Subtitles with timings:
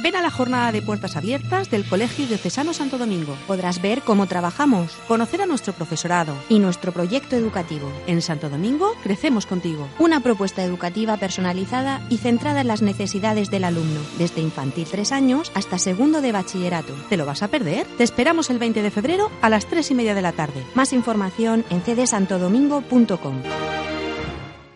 [0.00, 3.36] Ven a la jornada de puertas abiertas del Colegio Diocesano Santo Domingo.
[3.46, 7.92] Podrás ver cómo trabajamos, conocer a nuestro profesorado y nuestro proyecto educativo.
[8.06, 9.88] En Santo Domingo crecemos contigo.
[9.98, 15.52] Una propuesta educativa personalizada y centrada en las necesidades del alumno, desde infantil 3 años
[15.54, 16.94] hasta segundo de bachillerato.
[17.08, 17.86] ¿Te lo vas a perder?
[17.98, 20.64] Te esperamos el 20 de febrero a las 3 y media de la tarde.
[20.74, 23.42] Más información en cdsantodomingo.com.